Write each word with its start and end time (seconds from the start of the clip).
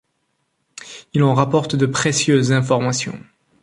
Il 1.13 1.21
en 1.21 1.35
rapporte 1.35 1.75
de 1.75 1.85
précieuses 1.85 2.51
informations. 2.51 3.19